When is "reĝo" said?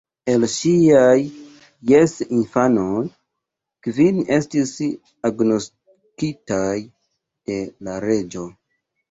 8.09-8.49